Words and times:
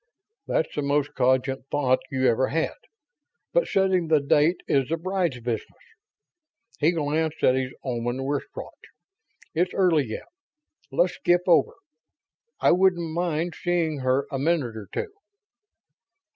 "That's 0.47 0.73
the 0.73 0.81
most 0.81 1.13
cogent 1.13 1.67
thought 1.69 1.99
you 2.09 2.25
ever 2.25 2.47
had, 2.47 2.73
but 3.53 3.67
setting 3.67 4.07
the 4.07 4.19
date 4.19 4.61
is 4.67 4.89
the 4.89 4.97
bride's 4.97 5.39
business." 5.41 5.77
He 6.79 6.89
glanced 6.91 7.43
at 7.43 7.53
his 7.53 7.71
Oman 7.85 8.25
wristwatch. 8.25 8.73
"It's 9.53 9.75
early 9.75 10.07
yet; 10.07 10.25
let's 10.91 11.13
skip 11.13 11.41
over. 11.45 11.73
I 12.59 12.71
wouldn't 12.71 13.13
mind 13.13 13.53
seeing 13.53 13.99
her 13.99 14.25
a 14.31 14.39
minute 14.39 14.75
or 14.75 14.87
two." 14.91 15.13